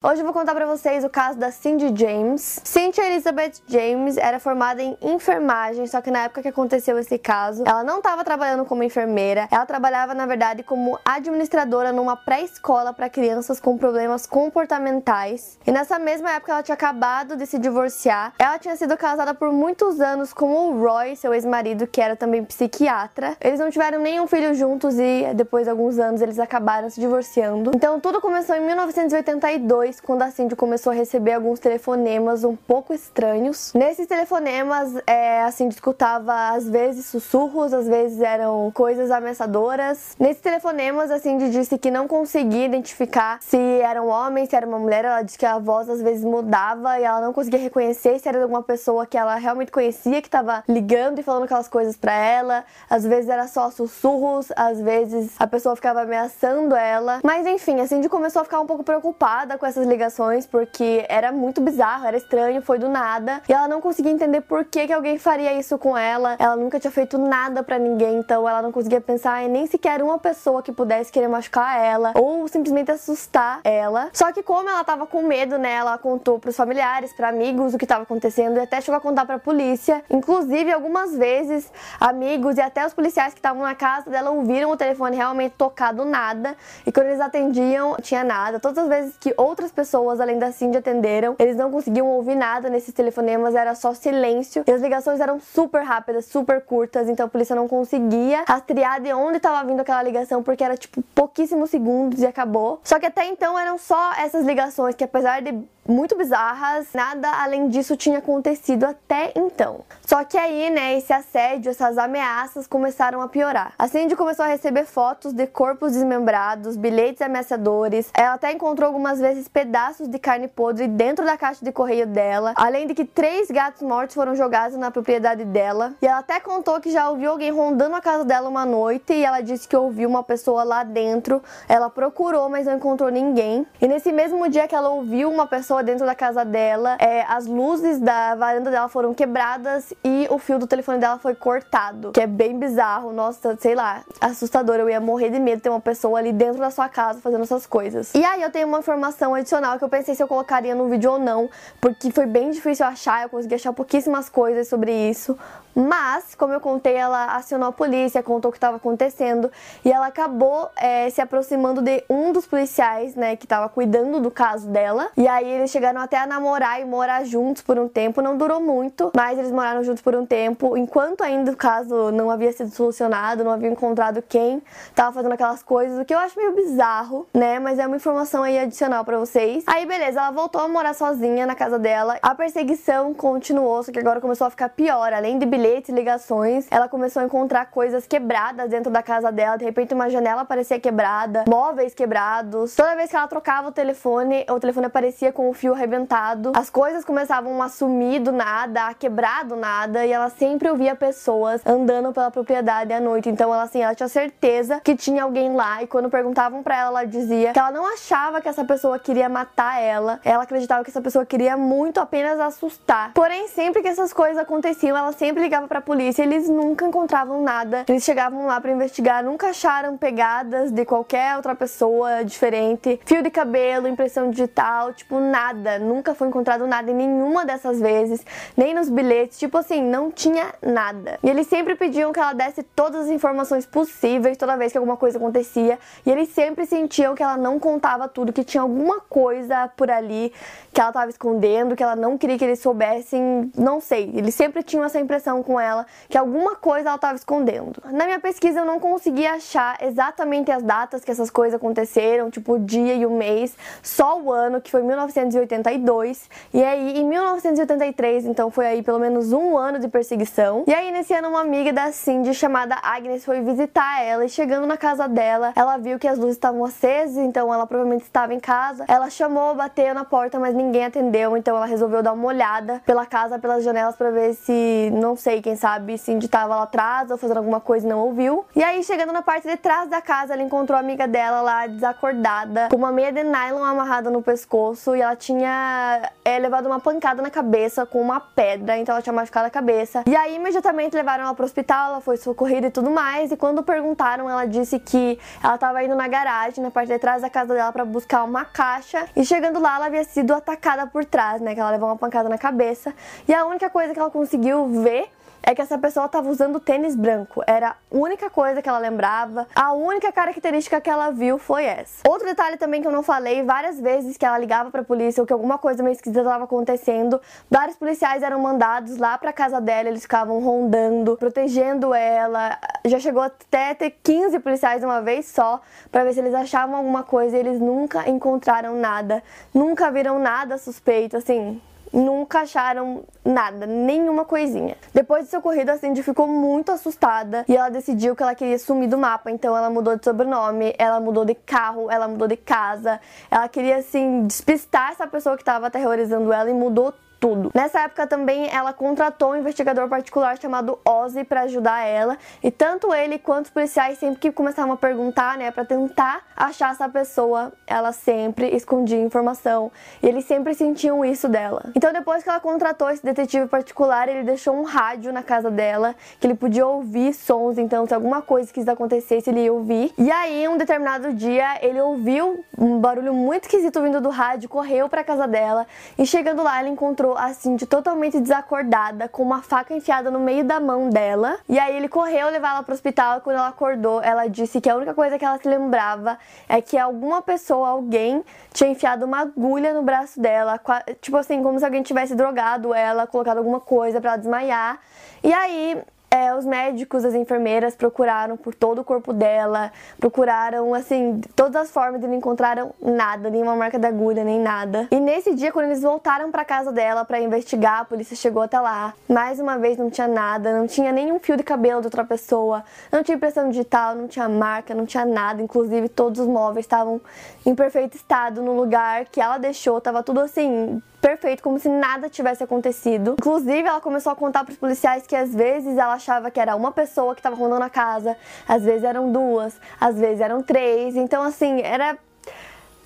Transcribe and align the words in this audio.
Hoje 0.00 0.20
eu 0.20 0.24
vou 0.24 0.32
contar 0.32 0.54
para 0.54 0.64
vocês 0.64 1.02
o 1.02 1.10
caso 1.10 1.40
da 1.40 1.50
Cindy 1.50 1.92
James. 1.92 2.60
Cynthia 2.62 3.04
Elizabeth 3.04 3.54
James 3.66 4.16
era 4.16 4.38
formada 4.38 4.80
em 4.80 4.96
enfermagem, 5.02 5.88
só 5.88 6.00
que 6.00 6.08
na 6.08 6.20
época 6.20 6.40
que 6.40 6.46
aconteceu 6.46 6.96
esse 7.00 7.18
caso, 7.18 7.64
ela 7.66 7.82
não 7.82 7.96
estava 7.98 8.22
trabalhando 8.22 8.64
como 8.64 8.84
enfermeira, 8.84 9.48
ela 9.50 9.66
trabalhava 9.66 10.14
na 10.14 10.24
verdade 10.24 10.62
como 10.62 10.96
administradora 11.04 11.90
numa 11.90 12.14
pré-escola 12.14 12.92
para 12.92 13.10
crianças 13.10 13.58
com 13.58 13.76
problemas 13.76 14.24
comportamentais. 14.24 15.58
E 15.66 15.72
nessa 15.72 15.98
mesma 15.98 16.30
época 16.30 16.52
ela 16.52 16.62
tinha 16.62 16.76
acabado 16.76 17.36
de 17.36 17.44
se 17.44 17.58
divorciar. 17.58 18.34
Ela 18.38 18.56
tinha 18.56 18.76
sido 18.76 18.96
casada 18.96 19.34
por 19.34 19.50
muitos 19.50 20.00
anos 20.00 20.32
com 20.32 20.68
o 20.68 20.80
Roy, 20.80 21.16
seu 21.16 21.34
ex-marido, 21.34 21.88
que 21.88 22.00
era 22.00 22.14
também 22.14 22.44
psiquiatra. 22.44 23.36
Eles 23.40 23.58
não 23.58 23.68
tiveram 23.68 23.98
nenhum 23.98 24.28
filho 24.28 24.54
juntos 24.54 24.96
e 24.96 25.34
depois 25.34 25.64
de 25.64 25.70
alguns 25.70 25.98
anos 25.98 26.20
eles 26.22 26.38
acabaram 26.38 26.88
se 26.88 27.00
divorciando. 27.00 27.72
Então 27.74 27.98
tudo 27.98 28.20
começou 28.20 28.54
em 28.54 28.60
1982 28.60 29.87
depois, 29.88 30.00
quando 30.00 30.22
a 30.22 30.30
Cindy 30.30 30.54
começou 30.54 30.92
a 30.92 30.94
receber 30.94 31.32
alguns 31.32 31.58
telefonemas 31.58 32.44
um 32.44 32.54
pouco 32.54 32.92
estranhos. 32.92 33.72
Nesses 33.74 34.06
telefonemas, 34.06 34.94
é, 35.06 35.42
a 35.42 35.50
Cindy 35.50 35.74
escutava 35.74 36.50
às 36.50 36.68
vezes 36.68 37.06
sussurros, 37.06 37.72
às 37.72 37.86
vezes 37.86 38.20
eram 38.20 38.70
coisas 38.72 39.10
ameaçadoras. 39.10 40.14
Nesses 40.18 40.42
telefonemas, 40.42 41.10
a 41.10 41.18
Cindy 41.18 41.50
disse 41.50 41.78
que 41.78 41.90
não 41.90 42.06
conseguia 42.06 42.66
identificar 42.66 43.38
se 43.40 43.56
era 43.56 44.02
um 44.02 44.08
homem, 44.08 44.46
se 44.46 44.54
era 44.54 44.66
uma 44.66 44.78
mulher. 44.78 45.04
Ela 45.04 45.22
disse 45.22 45.38
que 45.38 45.46
a 45.46 45.58
voz 45.58 45.88
às 45.88 46.02
vezes 46.02 46.24
mudava 46.24 46.98
e 46.98 47.04
ela 47.04 47.20
não 47.20 47.32
conseguia 47.32 47.60
reconhecer 47.60 48.18
se 48.18 48.28
era 48.28 48.42
alguma 48.42 48.62
pessoa 48.62 49.06
que 49.06 49.16
ela 49.16 49.36
realmente 49.36 49.72
conhecia 49.72 50.20
que 50.20 50.28
estava 50.28 50.62
ligando 50.68 51.18
e 51.18 51.22
falando 51.22 51.44
aquelas 51.44 51.68
coisas 51.68 51.96
para 51.96 52.12
ela. 52.12 52.64
Às 52.90 53.04
vezes 53.04 53.30
era 53.30 53.46
só 53.46 53.70
sussurros, 53.70 54.52
às 54.56 54.80
vezes 54.80 55.32
a 55.38 55.46
pessoa 55.46 55.74
ficava 55.74 56.02
ameaçando 56.02 56.74
ela. 56.74 57.20
Mas 57.24 57.46
enfim, 57.46 57.80
a 57.80 57.86
Cindy 57.86 58.08
começou 58.08 58.42
a 58.42 58.44
ficar 58.44 58.60
um 58.60 58.66
pouco 58.66 58.84
preocupada 58.84 59.56
com 59.56 59.66
essa 59.66 59.77
essas 59.78 59.86
ligações 59.86 60.46
porque 60.46 61.04
era 61.08 61.30
muito 61.30 61.60
bizarro, 61.60 62.06
era 62.06 62.16
estranho, 62.16 62.60
foi 62.60 62.78
do 62.78 62.88
nada. 62.88 63.40
E 63.48 63.52
ela 63.52 63.68
não 63.68 63.80
conseguia 63.80 64.10
entender 64.10 64.40
por 64.40 64.64
que, 64.64 64.86
que 64.86 64.92
alguém 64.92 65.18
faria 65.18 65.52
isso 65.54 65.78
com 65.78 65.96
ela. 65.96 66.36
Ela 66.38 66.56
nunca 66.56 66.80
tinha 66.80 66.90
feito 66.90 67.16
nada 67.16 67.62
para 67.62 67.78
ninguém, 67.78 68.18
então 68.18 68.48
ela 68.48 68.60
não 68.60 68.72
conseguia 68.72 69.00
pensar 69.00 69.42
em 69.42 69.48
nem 69.48 69.66
sequer 69.66 70.02
uma 70.02 70.18
pessoa 70.18 70.62
que 70.62 70.72
pudesse 70.72 71.12
querer 71.12 71.28
machucar 71.28 71.80
ela 71.80 72.12
ou 72.14 72.46
simplesmente 72.48 72.90
assustar 72.90 73.60
ela. 73.62 74.10
Só 74.12 74.32
que 74.32 74.42
como 74.42 74.68
ela 74.68 74.82
tava 74.82 75.06
com 75.06 75.22
medo, 75.22 75.58
né, 75.58 75.74
ela 75.74 75.96
contou 75.96 76.38
pros 76.38 76.56
familiares, 76.56 77.12
para 77.12 77.28
amigos 77.28 77.74
o 77.74 77.78
que 77.78 77.86
tava 77.86 78.02
acontecendo 78.02 78.56
e 78.56 78.60
até 78.60 78.80
chegou 78.80 78.98
a 78.98 79.00
contar 79.00 79.26
pra 79.26 79.38
polícia. 79.38 80.02
Inclusive, 80.10 80.72
algumas 80.72 81.16
vezes, 81.16 81.70
amigos 82.00 82.56
e 82.56 82.60
até 82.60 82.84
os 82.84 82.94
policiais 82.94 83.32
que 83.32 83.38
estavam 83.38 83.62
na 83.62 83.74
casa 83.74 84.10
dela 84.10 84.30
ouviram 84.30 84.70
o 84.70 84.76
telefone 84.76 85.16
realmente 85.16 85.54
tocar 85.56 85.92
do 85.92 86.04
nada. 86.04 86.56
E 86.86 86.92
quando 86.92 87.06
eles 87.06 87.20
atendiam, 87.20 87.96
tinha 88.00 88.24
nada. 88.24 88.58
Todas 88.58 88.78
as 88.78 88.88
vezes 88.88 89.16
que 89.18 89.34
outras 89.36 89.67
outras 89.68 89.72
pessoas 89.72 90.20
além 90.20 90.38
da 90.38 90.50
Cindy 90.52 90.78
atenderam. 90.78 91.36
Eles 91.38 91.56
não 91.56 91.70
conseguiam 91.70 92.06
ouvir 92.06 92.34
nada 92.34 92.68
nesses 92.68 92.92
telefonemas, 92.92 93.54
era 93.54 93.74
só 93.74 93.94
silêncio. 93.94 94.64
E 94.66 94.70
as 94.70 94.80
ligações 94.80 95.20
eram 95.20 95.40
super 95.40 95.82
rápidas, 95.82 96.26
super 96.26 96.60
curtas, 96.62 97.08
então 97.08 97.26
a 97.26 97.28
polícia 97.28 97.54
não 97.54 97.68
conseguia 97.68 98.44
rastrear 98.46 99.00
de 99.00 99.12
onde 99.12 99.36
estava 99.36 99.66
vindo 99.66 99.80
aquela 99.80 100.02
ligação, 100.02 100.42
porque 100.42 100.64
era 100.64 100.76
tipo 100.76 101.02
pouquíssimos 101.14 101.70
segundos 101.70 102.20
e 102.20 102.26
acabou. 102.26 102.80
Só 102.84 102.98
que 102.98 103.06
até 103.06 103.26
então 103.26 103.58
eram 103.58 103.78
só 103.78 104.12
essas 104.14 104.44
ligações 104.44 104.94
que 104.94 105.04
apesar 105.04 105.42
de 105.42 105.52
muito 105.88 106.16
bizarras. 106.16 106.88
Nada 106.92 107.30
além 107.42 107.68
disso 107.68 107.96
tinha 107.96 108.18
acontecido 108.18 108.84
até 108.84 109.32
então. 109.34 109.80
Só 110.06 110.22
que 110.22 110.36
aí, 110.36 110.70
né, 110.70 110.96
esse 110.96 111.12
assédio, 111.12 111.70
essas 111.70 111.96
ameaças 111.96 112.66
começaram 112.66 113.20
a 113.20 113.28
piorar. 113.28 113.72
A 113.78 113.88
Cindy 113.88 114.14
começou 114.14 114.44
a 114.44 114.48
receber 114.48 114.84
fotos 114.84 115.32
de 115.32 115.46
corpos 115.46 115.92
desmembrados, 115.92 116.76
bilhetes 116.76 117.22
ameaçadores. 117.22 118.10
Ela 118.14 118.34
até 118.34 118.52
encontrou 118.52 118.86
algumas 118.86 119.18
vezes 119.18 119.48
pedaços 119.48 120.06
de 120.06 120.18
carne 120.18 120.46
podre 120.46 120.86
dentro 120.86 121.24
da 121.24 121.36
caixa 121.36 121.64
de 121.64 121.72
correio 121.72 122.06
dela, 122.06 122.52
além 122.56 122.86
de 122.86 122.94
que 122.94 123.04
três 123.04 123.50
gatos 123.50 123.82
mortos 123.82 124.14
foram 124.14 124.36
jogados 124.36 124.76
na 124.76 124.90
propriedade 124.90 125.44
dela. 125.44 125.94
E 126.02 126.06
ela 126.06 126.18
até 126.18 126.38
contou 126.40 126.80
que 126.80 126.90
já 126.90 127.08
ouviu 127.08 127.30
alguém 127.30 127.50
rondando 127.50 127.96
a 127.96 128.00
casa 128.00 128.24
dela 128.24 128.48
uma 128.48 128.66
noite 128.66 129.12
e 129.12 129.24
ela 129.24 129.40
disse 129.40 129.66
que 129.66 129.76
ouviu 129.76 130.08
uma 130.08 130.22
pessoa 130.22 130.64
lá 130.64 130.84
dentro. 130.84 131.42
Ela 131.68 131.88
procurou, 131.88 132.48
mas 132.48 132.66
não 132.66 132.76
encontrou 132.76 133.10
ninguém. 133.10 133.66
E 133.80 133.88
nesse 133.88 134.12
mesmo 134.12 134.48
dia 134.48 134.68
que 134.68 134.74
ela 134.74 134.90
ouviu 134.90 135.30
uma 135.30 135.46
pessoa 135.46 135.77
pessoa 135.78 135.82
dentro 135.82 136.06
da 136.06 136.14
casa 136.14 136.44
dela, 136.44 136.96
é, 136.98 137.22
as 137.22 137.46
luzes 137.46 137.98
da 137.98 138.34
varanda 138.34 138.70
dela 138.70 138.88
foram 138.88 139.14
quebradas 139.14 139.92
e 140.04 140.26
o 140.30 140.38
fio 140.38 140.58
do 140.58 140.66
telefone 140.66 140.98
dela 140.98 141.18
foi 141.18 141.34
cortado. 141.34 142.12
Que 142.12 142.20
é 142.20 142.26
bem 142.26 142.58
bizarro, 142.58 143.12
nossa, 143.12 143.56
sei 143.60 143.74
lá, 143.74 144.02
assustador. 144.20 144.76
Eu 144.76 144.88
ia 144.88 145.00
morrer 145.00 145.30
de 145.30 145.38
medo 145.38 145.56
de 145.56 145.62
ter 145.62 145.70
uma 145.70 145.80
pessoa 145.80 146.18
ali 146.18 146.32
dentro 146.32 146.58
da 146.58 146.70
sua 146.70 146.88
casa 146.88 147.20
fazendo 147.20 147.42
essas 147.42 147.66
coisas. 147.66 148.14
E 148.14 148.24
aí 148.24 148.42
eu 148.42 148.50
tenho 148.50 148.66
uma 148.66 148.78
informação 148.78 149.34
adicional 149.34 149.78
que 149.78 149.84
eu 149.84 149.88
pensei 149.88 150.14
se 150.14 150.22
eu 150.22 150.28
colocaria 150.28 150.74
no 150.74 150.88
vídeo 150.88 151.12
ou 151.12 151.18
não, 151.18 151.48
porque 151.80 152.10
foi 152.10 152.26
bem 152.26 152.50
difícil 152.50 152.86
achar, 152.86 153.22
eu 153.22 153.28
consegui 153.28 153.54
achar 153.54 153.72
pouquíssimas 153.72 154.28
coisas 154.28 154.68
sobre 154.68 154.92
isso. 154.92 155.36
Mas, 155.78 156.34
como 156.34 156.52
eu 156.52 156.60
contei, 156.60 156.94
ela 156.94 157.36
acionou 157.36 157.68
a 157.68 157.72
polícia, 157.72 158.20
contou 158.20 158.48
o 158.48 158.52
que 158.52 158.56
estava 158.58 158.78
acontecendo 158.78 159.48
e 159.84 159.92
ela 159.92 160.08
acabou 160.08 160.68
é, 160.74 161.08
se 161.08 161.20
aproximando 161.20 161.80
de 161.80 162.02
um 162.10 162.32
dos 162.32 162.46
policiais, 162.48 163.14
né, 163.14 163.36
que 163.36 163.44
estava 163.44 163.68
cuidando 163.68 164.18
do 164.18 164.28
caso 164.28 164.66
dela. 164.66 165.08
E 165.16 165.28
aí 165.28 165.48
eles 165.68 165.72
chegaram 165.72 166.00
até 166.00 166.18
a 166.18 166.26
namorar 166.26 166.80
e 166.80 166.84
morar 166.84 167.24
juntos 167.24 167.62
por 167.62 167.78
um 167.78 167.88
tempo. 167.88 168.20
Não 168.22 168.36
durou 168.36 168.60
muito, 168.60 169.12
mas 169.14 169.38
eles 169.38 169.52
moraram 169.52 169.84
juntos 169.84 170.02
por 170.02 170.14
um 170.14 170.24
tempo, 170.26 170.76
enquanto 170.76 171.22
ainda 171.22 171.52
o 171.52 171.56
caso 171.56 172.10
não 172.10 172.30
havia 172.30 172.52
sido 172.52 172.70
solucionado, 172.70 173.44
não 173.44 173.52
havia 173.52 173.68
encontrado 173.68 174.22
quem 174.22 174.62
estava 174.86 175.12
fazendo 175.12 175.32
aquelas 175.32 175.62
coisas, 175.62 175.98
o 175.98 176.04
que 176.04 176.14
eu 176.14 176.18
acho 176.18 176.38
meio 176.38 176.54
bizarro, 176.54 177.26
né? 177.32 177.58
Mas 177.58 177.78
é 177.78 177.86
uma 177.86 177.96
informação 177.96 178.42
aí 178.42 178.58
adicional 178.58 179.04
para 179.04 179.18
vocês. 179.18 179.64
Aí, 179.66 179.86
beleza, 179.86 180.20
ela 180.20 180.30
voltou 180.30 180.60
a 180.60 180.68
morar 180.68 180.94
sozinha 180.94 181.46
na 181.46 181.54
casa 181.54 181.78
dela. 181.78 182.18
A 182.22 182.34
perseguição 182.34 183.14
continuou, 183.14 183.82
só 183.82 183.92
que 183.92 183.98
agora 183.98 184.20
começou 184.20 184.46
a 184.46 184.50
ficar 184.50 184.70
pior. 184.70 185.12
Além 185.12 185.38
de 185.38 185.46
bilhetes 185.46 185.68
bilhetes, 185.68 185.94
ligações. 185.94 186.66
Ela 186.70 186.88
começou 186.88 187.20
a 187.20 187.24
encontrar 187.24 187.66
coisas 187.66 188.06
quebradas 188.06 188.70
dentro 188.70 188.90
da 188.90 189.02
casa 189.02 189.30
dela. 189.30 189.56
De 189.56 189.64
repente, 189.64 189.92
uma 189.92 190.08
janela 190.08 190.44
parecia 190.44 190.80
quebrada, 190.80 191.44
móveis 191.48 191.94
quebrados. 191.94 192.74
Toda 192.74 192.96
vez 192.96 193.10
que 193.10 193.16
ela 193.16 193.28
trocava 193.28 193.68
o 193.68 193.72
telefone, 193.72 194.46
o 194.48 194.58
telefone 194.58 194.86
aparecia 194.86 195.32
com 195.32 195.50
o 195.50 195.52
fio 195.58 195.74
arrebentado. 195.74 196.52
As 196.54 196.70
coisas 196.70 197.04
começavam 197.04 197.60
a 197.60 197.68
sumir 197.68 198.20
do 198.20 198.32
nada, 198.32 198.86
a 198.86 198.94
quebrar 198.94 199.44
do 199.44 199.56
nada. 199.56 200.06
E 200.06 200.12
ela 200.12 200.30
sempre 200.30 200.70
ouvia 200.70 200.94
pessoas 200.94 201.60
andando 201.66 202.12
pela 202.12 202.30
propriedade 202.30 202.92
à 202.92 203.00
noite. 203.00 203.28
Então, 203.28 203.52
ela 203.52 203.64
assim, 203.64 203.82
ela 203.82 203.94
tinha 203.94 204.08
certeza 204.08 204.80
que 204.80 204.96
tinha 204.96 205.24
alguém 205.24 205.54
lá. 205.54 205.82
E 205.82 205.86
quando 205.86 206.08
perguntavam 206.08 206.62
para 206.62 206.76
ela, 206.76 206.88
ela 206.88 207.04
dizia 207.04 207.52
que 207.52 207.58
ela 207.58 207.72
não 207.72 207.92
achava 207.92 208.40
que 208.40 208.48
essa 208.48 208.64
pessoa 208.64 208.98
queria 208.98 209.28
matar 209.28 209.82
ela. 209.82 210.20
Ela 210.24 210.44
acreditava 210.44 210.84
que 210.84 210.90
essa 210.90 211.02
pessoa 211.02 211.26
queria 211.26 211.56
muito 211.56 212.00
apenas 212.00 212.38
assustar. 212.38 213.12
Porém, 213.12 213.48
sempre 213.48 213.82
que 213.82 213.88
essas 213.88 214.12
coisas 214.12 214.38
aconteciam, 214.38 214.96
ela 214.96 215.12
sempre 215.12 215.42
ligava 215.42 215.66
para 215.66 215.80
a 215.80 215.82
polícia, 215.82 216.22
eles 216.22 216.48
nunca 216.48 216.86
encontravam 216.86 217.42
nada. 217.42 217.84
Eles 217.88 218.04
chegavam 218.04 218.46
lá 218.46 218.60
para 218.60 218.70
investigar, 218.70 219.24
nunca 219.24 219.48
acharam 219.48 219.96
pegadas 219.96 220.70
de 220.70 220.84
qualquer 220.84 221.36
outra 221.36 221.54
pessoa 221.54 222.24
diferente, 222.24 223.00
fio 223.04 223.22
de 223.22 223.30
cabelo, 223.30 223.88
impressão 223.88 224.30
digital, 224.30 224.92
tipo 224.92 225.18
nada. 225.18 225.47
Nunca 225.80 226.14
foi 226.14 226.28
encontrado 226.28 226.66
nada 226.66 226.90
em 226.90 226.94
nenhuma 226.94 227.44
dessas 227.44 227.80
vezes, 227.80 228.24
nem 228.56 228.74
nos 228.74 228.88
bilhetes, 228.88 229.38
tipo 229.38 229.56
assim, 229.58 229.82
não 229.82 230.10
tinha 230.10 230.54
nada. 230.62 231.18
E 231.22 231.30
eles 231.30 231.46
sempre 231.46 231.74
pediam 231.74 232.12
que 232.12 232.20
ela 232.20 232.32
desse 232.32 232.62
todas 232.62 233.06
as 233.06 233.10
informações 233.10 233.66
possíveis 233.66 234.36
toda 234.36 234.56
vez 234.56 234.72
que 234.72 234.78
alguma 234.78 234.96
coisa 234.96 235.18
acontecia, 235.18 235.78
e 236.04 236.10
eles 236.10 236.28
sempre 236.30 236.66
sentiam 236.66 237.14
que 237.14 237.22
ela 237.22 237.36
não 237.36 237.58
contava 237.58 238.08
tudo, 238.08 238.32
que 238.32 238.44
tinha 238.44 238.62
alguma 238.62 239.00
coisa 239.00 239.68
por 239.76 239.90
ali 239.90 240.32
que 240.72 240.80
ela 240.80 240.90
estava 240.90 241.10
escondendo, 241.10 241.74
que 241.74 241.82
ela 241.82 241.96
não 241.96 242.16
queria 242.16 242.38
que 242.38 242.44
eles 242.44 242.60
soubessem, 242.60 243.50
não 243.56 243.80
sei. 243.80 244.12
Eles 244.14 244.34
sempre 244.34 244.62
tinham 244.62 244.84
essa 244.84 245.00
impressão 245.00 245.42
com 245.42 245.58
ela 245.58 245.86
que 246.08 246.16
alguma 246.16 246.54
coisa 246.54 246.88
ela 246.88 246.96
estava 246.96 247.16
escondendo. 247.16 247.82
Na 247.86 248.04
minha 248.04 248.20
pesquisa 248.20 248.60
eu 248.60 248.64
não 248.64 248.78
consegui 248.78 249.26
achar 249.26 249.76
exatamente 249.82 250.50
as 250.50 250.62
datas 250.62 251.04
que 251.04 251.10
essas 251.10 251.30
coisas 251.30 251.54
aconteceram, 251.54 252.30
tipo 252.30 252.54
o 252.54 252.58
dia 252.58 252.94
e 252.94 253.04
o 253.04 253.10
mês, 253.10 253.56
só 253.82 254.20
o 254.20 254.32
ano 254.32 254.60
que 254.60 254.70
foi 254.70 254.82
1982 254.82 255.27
1982. 255.28 256.28
E 256.52 256.62
aí, 256.62 256.98
em 256.98 257.04
1983, 257.04 258.26
então 258.26 258.50
foi 258.50 258.66
aí 258.66 258.82
pelo 258.82 258.98
menos 258.98 259.32
um 259.32 259.56
ano 259.56 259.78
de 259.78 259.88
perseguição. 259.88 260.64
E 260.66 260.74
aí, 260.74 260.90
nesse 260.90 261.14
ano, 261.14 261.28
uma 261.28 261.40
amiga 261.40 261.72
da 261.72 261.92
Cindy 261.92 262.34
chamada 262.34 262.76
Agnes 262.82 263.24
foi 263.24 263.40
visitar 263.40 264.02
ela 264.02 264.24
e 264.24 264.28
chegando 264.28 264.66
na 264.66 264.76
casa 264.76 265.08
dela, 265.08 265.52
ela 265.54 265.76
viu 265.76 265.98
que 265.98 266.08
as 266.08 266.18
luzes 266.18 266.36
estavam 266.36 266.64
acesas, 266.64 267.16
então 267.16 267.52
ela 267.52 267.66
provavelmente 267.66 268.02
estava 268.02 268.34
em 268.34 268.40
casa. 268.40 268.84
Ela 268.88 269.10
chamou, 269.10 269.54
bateu 269.54 269.94
na 269.94 270.04
porta, 270.04 270.38
mas 270.38 270.54
ninguém 270.54 270.86
atendeu, 270.86 271.36
então 271.36 271.56
ela 271.56 271.66
resolveu 271.66 272.02
dar 272.02 272.12
uma 272.12 272.26
olhada 272.26 272.82
pela 272.84 273.06
casa, 273.06 273.38
pelas 273.38 273.62
janelas 273.62 273.96
para 273.96 274.10
ver 274.10 274.34
se, 274.34 274.90
não 274.94 275.16
sei, 275.16 275.40
quem 275.42 275.56
sabe 275.56 275.98
Cindy 275.98 276.26
estava 276.26 276.56
lá 276.56 276.62
atrás 276.62 277.10
ou 277.10 277.18
fazendo 277.18 277.38
alguma 277.38 277.60
coisa 277.60 277.86
e 277.86 277.88
não 277.88 278.00
ouviu. 278.00 278.44
E 278.54 278.62
aí, 278.62 278.82
chegando 278.82 279.12
na 279.12 279.22
parte 279.22 279.46
de 279.48 279.56
trás 279.56 279.88
da 279.88 280.00
casa, 280.00 280.34
ela 280.34 280.42
encontrou 280.42 280.76
a 280.76 280.80
amiga 280.80 281.06
dela 281.06 281.40
lá 281.40 281.66
desacordada, 281.66 282.68
com 282.70 282.76
uma 282.76 282.92
meia 282.92 283.12
de 283.12 283.22
nylon 283.22 283.62
amarrada 283.62 284.10
no 284.10 284.22
pescoço 284.22 284.94
e 284.94 285.02
ela 285.02 285.16
tinha 285.18 286.10
é, 286.24 286.38
levado 286.38 286.66
uma 286.66 286.80
pancada 286.80 287.20
na 287.20 287.30
cabeça 287.30 287.84
com 287.84 288.00
uma 288.00 288.20
pedra, 288.20 288.78
então 288.78 288.94
ela 288.94 289.02
tinha 289.02 289.12
machucado 289.12 289.46
a 289.46 289.50
cabeça. 289.50 290.04
E 290.06 290.16
aí, 290.16 290.36
imediatamente 290.36 290.94
levaram 290.94 291.24
ela 291.24 291.34
pro 291.34 291.44
hospital, 291.44 291.90
ela 291.90 292.00
foi 292.00 292.16
socorrida 292.16 292.68
e 292.68 292.70
tudo 292.70 292.90
mais. 292.90 293.32
E 293.32 293.36
quando 293.36 293.62
perguntaram, 293.62 294.30
ela 294.30 294.46
disse 294.46 294.78
que 294.78 295.18
ela 295.42 295.56
estava 295.56 295.82
indo 295.82 295.94
na 295.94 296.08
garagem, 296.08 296.62
na 296.62 296.70
parte 296.70 296.88
de 296.88 296.98
trás 296.98 297.22
da 297.22 297.28
casa 297.28 297.52
dela, 297.52 297.72
para 297.72 297.84
buscar 297.84 298.24
uma 298.24 298.44
caixa. 298.44 299.06
E 299.14 299.24
chegando 299.24 299.60
lá, 299.60 299.76
ela 299.76 299.86
havia 299.86 300.04
sido 300.04 300.32
atacada 300.32 300.86
por 300.86 301.04
trás, 301.04 301.40
né? 301.40 301.54
Que 301.54 301.60
ela 301.60 301.70
levou 301.70 301.88
uma 301.88 301.96
pancada 301.96 302.28
na 302.28 302.38
cabeça. 302.38 302.94
E 303.26 303.34
a 303.34 303.44
única 303.44 303.68
coisa 303.68 303.92
que 303.92 303.98
ela 303.98 304.10
conseguiu 304.10 304.66
ver 304.66 305.10
é 305.42 305.54
que 305.54 305.62
essa 305.62 305.78
pessoa 305.78 306.06
estava 306.06 306.28
usando 306.28 306.60
tênis 306.60 306.94
branco. 306.94 307.42
Era 307.46 307.70
a 307.70 307.76
única 307.90 308.28
coisa 308.30 308.60
que 308.60 308.68
ela 308.68 308.78
lembrava, 308.78 309.46
a 309.54 309.72
única 309.72 310.12
característica 310.12 310.80
que 310.80 310.90
ela 310.90 311.10
viu 311.10 311.38
foi 311.38 311.64
essa. 311.64 312.08
Outro 312.08 312.26
detalhe 312.26 312.56
também 312.56 312.80
que 312.80 312.88
eu 312.88 312.92
não 312.92 313.02
falei, 313.02 313.42
várias 313.42 313.80
vezes 313.80 314.16
que 314.16 314.24
ela 314.24 314.38
ligava 314.38 314.70
para 314.70 314.80
a 314.80 314.84
polícia 314.84 315.20
ou 315.20 315.26
que 315.26 315.32
alguma 315.32 315.58
coisa 315.58 315.82
meio 315.82 315.92
esquisita 315.92 316.20
estava 316.20 316.44
acontecendo, 316.44 317.20
vários 317.50 317.76
policiais 317.76 318.22
eram 318.22 318.40
mandados 318.40 318.96
lá 318.96 319.16
para 319.16 319.32
casa 319.32 319.60
dela, 319.60 319.88
eles 319.88 320.02
ficavam 320.02 320.40
rondando, 320.40 321.16
protegendo 321.16 321.94
ela. 321.94 322.58
Já 322.84 322.98
chegou 322.98 323.22
até 323.22 323.74
ter 323.74 323.90
15 324.02 324.38
policiais 324.40 324.84
uma 324.84 325.00
vez 325.00 325.26
só 325.26 325.60
para 325.90 326.04
ver 326.04 326.12
se 326.12 326.20
eles 326.20 326.34
achavam 326.34 326.76
alguma 326.76 327.02
coisa 327.02 327.36
e 327.36 327.40
eles 327.40 327.60
nunca 327.60 328.08
encontraram 328.08 328.74
nada, 328.76 329.22
nunca 329.54 329.90
viram 329.90 330.18
nada 330.18 330.58
suspeito, 330.58 331.16
assim, 331.16 331.60
nunca 331.92 332.40
acharam 332.40 333.04
nada, 333.24 333.66
nenhuma 333.66 334.24
coisinha. 334.24 334.76
Depois 334.92 335.24
de 335.24 335.30
seu 335.30 335.40
ocorrido, 335.40 335.70
a 335.70 335.78
Cindy 335.78 336.02
ficou 336.02 336.26
muito 336.26 336.72
assustada 336.72 337.44
e 337.48 337.56
ela 337.56 337.68
decidiu 337.68 338.14
que 338.14 338.22
ela 338.22 338.34
queria 338.34 338.58
sumir 338.58 338.88
do 338.88 338.98
mapa, 338.98 339.30
então 339.30 339.56
ela 339.56 339.70
mudou 339.70 339.96
de 339.96 340.04
sobrenome, 340.04 340.74
ela 340.78 341.00
mudou 341.00 341.24
de 341.24 341.34
carro, 341.34 341.90
ela 341.90 342.08
mudou 342.08 342.28
de 342.28 342.36
casa, 342.36 343.00
ela 343.30 343.48
queria 343.48 343.76
assim 343.76 344.26
despistar 344.26 344.92
essa 344.92 345.06
pessoa 345.06 345.36
que 345.36 345.42
estava 345.42 345.66
aterrorizando 345.66 346.32
ela 346.32 346.50
e 346.50 346.54
mudou 346.54 346.92
tudo. 347.20 347.50
Nessa 347.54 347.80
época 347.80 348.06
também 348.06 348.48
ela 348.50 348.72
contratou 348.72 349.32
um 349.32 349.36
investigador 349.36 349.88
particular 349.88 350.38
chamado 350.38 350.78
Ozzy 350.84 351.24
para 351.24 351.42
ajudar 351.42 351.84
ela, 351.84 352.16
e 352.42 352.50
tanto 352.50 352.94
ele 352.94 353.18
quanto 353.18 353.46
os 353.46 353.50
policiais 353.50 353.98
sempre 353.98 354.20
que 354.20 354.32
começavam 354.32 354.72
a 354.72 354.76
perguntar, 354.76 355.36
né, 355.36 355.50
para 355.50 355.64
tentar 355.64 356.22
achar 356.36 356.72
essa 356.72 356.88
pessoa, 356.88 357.52
ela 357.66 357.92
sempre 357.92 358.48
escondia 358.54 359.00
informação, 359.00 359.70
e 360.02 360.06
eles 360.06 360.24
sempre 360.24 360.54
sentiam 360.54 361.04
isso 361.04 361.28
dela. 361.28 361.70
Então 361.74 361.92
depois 361.92 362.22
que 362.22 362.28
ela 362.28 362.40
contratou 362.40 362.90
esse 362.90 363.04
detetive 363.04 363.46
particular, 363.46 364.08
ele 364.08 364.22
deixou 364.22 364.54
um 364.54 364.62
rádio 364.62 365.12
na 365.12 365.22
casa 365.22 365.50
dela, 365.50 365.94
que 366.20 366.26
ele 366.26 366.34
podia 366.34 366.66
ouvir 366.66 367.12
sons, 367.12 367.58
então 367.58 367.86
se 367.86 367.94
alguma 367.94 368.22
coisa 368.22 368.52
quis 368.52 368.68
acontecesse, 368.68 369.30
ele 369.30 369.44
ia 369.44 369.52
ouvir. 369.52 369.92
E 369.98 370.10
aí, 370.10 370.46
um 370.48 370.56
determinado 370.56 371.12
dia, 371.12 371.58
ele 371.62 371.80
ouviu 371.80 372.44
um 372.56 372.78
barulho 372.78 373.12
muito 373.12 373.44
esquisito 373.44 373.80
vindo 373.82 374.00
do 374.00 374.10
rádio, 374.10 374.48
correu 374.48 374.88
para 374.88 375.02
casa 375.02 375.26
dela, 375.26 375.66
e 375.96 376.06
chegando 376.06 376.42
lá, 376.42 376.60
ele 376.60 376.70
encontrou 376.70 377.07
encontrou 377.08 377.16
a 377.16 377.32
Cindy 377.32 377.66
totalmente 377.66 378.20
desacordada, 378.20 379.08
com 379.08 379.22
uma 379.22 379.40
faca 379.40 379.74
enfiada 379.74 380.10
no 380.10 380.20
meio 380.20 380.44
da 380.44 380.60
mão 380.60 380.90
dela. 380.90 381.38
E 381.48 381.58
aí 381.58 381.76
ele 381.76 381.88
correu 381.88 382.28
levar 382.28 382.50
ela 382.50 382.62
pro 382.62 382.74
hospital 382.74 383.18
e 383.18 383.20
quando 383.20 383.36
ela 383.36 383.48
acordou, 383.48 384.02
ela 384.02 384.26
disse 384.26 384.60
que 384.60 384.68
a 384.68 384.76
única 384.76 384.94
coisa 384.94 385.18
que 385.18 385.24
ela 385.24 385.38
se 385.38 385.48
lembrava 385.48 386.18
é 386.48 386.60
que 386.60 386.76
alguma 386.76 387.22
pessoa, 387.22 387.68
alguém, 387.68 388.24
tinha 388.52 388.70
enfiado 388.70 389.04
uma 389.04 389.20
agulha 389.20 389.72
no 389.72 389.82
braço 389.82 390.20
dela, 390.20 390.60
tipo 391.00 391.16
assim, 391.16 391.42
como 391.42 391.58
se 391.58 391.64
alguém 391.64 391.82
tivesse 391.82 392.14
drogado 392.14 392.74
ela, 392.74 393.06
colocado 393.06 393.38
alguma 393.38 393.60
coisa 393.60 394.00
para 394.00 394.16
desmaiar. 394.16 394.78
E 395.22 395.32
aí 395.32 395.82
é, 396.10 396.34
os 396.34 396.44
médicos, 396.44 397.04
as 397.04 397.14
enfermeiras 397.14 397.76
procuraram 397.76 398.36
por 398.36 398.54
todo 398.54 398.80
o 398.80 398.84
corpo 398.84 399.12
dela, 399.12 399.70
procuraram, 399.98 400.72
assim, 400.72 401.20
todas 401.36 401.56
as 401.56 401.70
formas 401.70 402.02
e 402.02 402.06
não 402.06 402.14
encontraram 402.14 402.72
nada, 402.80 403.28
nenhuma 403.28 403.54
marca 403.54 403.78
da 403.78 403.88
agulha, 403.88 404.24
nem 404.24 404.40
nada. 404.40 404.88
E 404.90 404.98
nesse 404.98 405.34
dia, 405.34 405.52
quando 405.52 405.66
eles 405.66 405.82
voltaram 405.82 406.30
para 406.30 406.44
casa 406.44 406.72
dela 406.72 407.04
para 407.04 407.20
investigar, 407.20 407.80
a 407.80 407.84
polícia 407.84 408.16
chegou 408.16 408.42
até 408.42 408.58
lá. 408.58 408.94
Mais 409.08 409.38
uma 409.38 409.58
vez, 409.58 409.76
não 409.76 409.90
tinha 409.90 410.08
nada, 410.08 410.58
não 410.58 410.66
tinha 410.66 410.92
nenhum 410.92 411.18
fio 411.18 411.36
de 411.36 411.42
cabelo 411.42 411.80
de 411.80 411.86
outra 411.86 412.04
pessoa, 412.04 412.64
não 412.90 413.02
tinha 413.02 413.16
impressão 413.16 413.48
digital, 413.50 413.94
não 413.94 414.08
tinha 414.08 414.28
marca, 414.28 414.74
não 414.74 414.86
tinha 414.86 415.04
nada. 415.04 415.42
Inclusive, 415.42 415.88
todos 415.88 416.20
os 416.20 416.26
móveis 416.26 416.64
estavam 416.64 417.00
em 417.44 417.54
perfeito 417.54 417.96
estado 417.96 418.42
no 418.42 418.54
lugar 418.54 419.04
que 419.06 419.20
ela 419.20 419.38
deixou, 419.38 419.80
tava 419.80 420.02
tudo 420.02 420.20
assim, 420.20 420.82
perfeito, 421.00 421.42
como 421.42 421.58
se 421.58 421.68
nada 421.68 422.08
tivesse 422.08 422.42
acontecido. 422.42 423.16
Inclusive, 423.18 423.68
ela 423.68 423.80
começou 423.80 424.12
a 424.12 424.16
contar 424.16 424.44
para 424.44 424.52
os 424.52 424.58
policiais 424.58 425.06
que 425.06 425.16
às 425.16 425.34
vezes 425.34 425.76
ela 425.76 425.94
achava 425.94 426.30
que 426.30 426.40
era 426.40 426.54
uma 426.56 426.72
pessoa 426.72 427.14
que 427.14 427.20
estava 427.20 427.36
rondando 427.36 427.64
a 427.64 427.70
casa, 427.70 428.16
às 428.46 428.64
vezes 428.64 428.84
eram 428.84 429.10
duas, 429.12 429.60
às 429.80 429.98
vezes 429.98 430.20
eram 430.20 430.42
três. 430.42 430.96
Então, 430.96 431.22
assim, 431.22 431.60
era 431.62 431.96